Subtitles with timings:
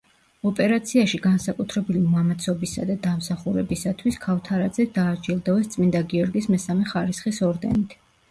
[0.49, 7.95] ოპერაციაში განსაკუთრებული მამაცობისა და დამსახურებისათვის ქავთარაძე დააჯილდოვეს წმინდა გიორგის მესამე ხარისხის ორდენით.